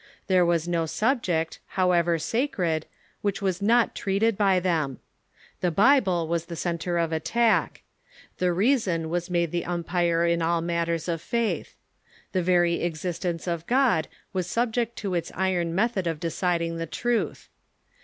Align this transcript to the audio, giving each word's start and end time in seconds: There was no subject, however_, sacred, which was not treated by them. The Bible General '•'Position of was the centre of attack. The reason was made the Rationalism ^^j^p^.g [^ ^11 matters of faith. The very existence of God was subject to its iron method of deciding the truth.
There 0.25 0.43
was 0.43 0.67
no 0.67 0.87
subject, 0.87 1.59
however_, 1.77 2.17
sacred, 2.19 2.87
which 3.21 3.39
was 3.39 3.61
not 3.61 3.93
treated 3.93 4.35
by 4.35 4.59
them. 4.59 4.97
The 5.59 5.69
Bible 5.69 6.23
General 6.23 6.27
'•'Position 6.27 6.27
of 6.27 6.29
was 6.31 6.45
the 6.45 6.55
centre 6.55 6.97
of 6.97 7.11
attack. 7.11 7.83
The 8.39 8.51
reason 8.51 9.11
was 9.11 9.29
made 9.29 9.51
the 9.51 9.59
Rationalism 9.61 9.83
^^j^p^.g 9.83 10.37
[^ 10.37 10.39
^11 10.43 10.63
matters 10.63 11.07
of 11.07 11.21
faith. 11.21 11.75
The 12.31 12.41
very 12.41 12.81
existence 12.81 13.45
of 13.45 13.67
God 13.67 14.07
was 14.33 14.47
subject 14.47 14.95
to 14.95 15.13
its 15.13 15.31
iron 15.35 15.75
method 15.75 16.07
of 16.07 16.19
deciding 16.19 16.77
the 16.77 16.87
truth. 16.87 17.47